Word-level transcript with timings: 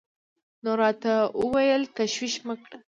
نو 0.63 0.71
راته 0.81 1.11
وويل 1.41 1.81
تشويش 1.97 2.35
مه 2.45 2.55
کړه. 2.63 2.77